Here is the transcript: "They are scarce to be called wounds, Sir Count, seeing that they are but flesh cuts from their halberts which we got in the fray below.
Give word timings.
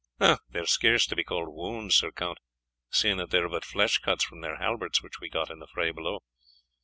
"They 0.17 0.31
are 0.59 0.65
scarce 0.65 1.05
to 1.05 1.15
be 1.15 1.23
called 1.23 1.49
wounds, 1.53 1.93
Sir 1.93 2.11
Count, 2.11 2.39
seeing 2.89 3.17
that 3.17 3.29
they 3.29 3.37
are 3.37 3.47
but 3.47 3.63
flesh 3.63 3.99
cuts 3.99 4.23
from 4.23 4.41
their 4.41 4.55
halberts 4.57 5.03
which 5.03 5.19
we 5.19 5.29
got 5.29 5.51
in 5.51 5.59
the 5.59 5.67
fray 5.67 5.91
below. 5.91 6.23